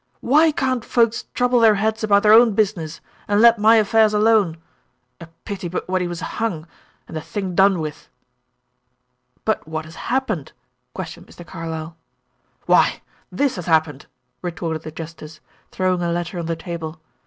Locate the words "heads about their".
1.75-2.33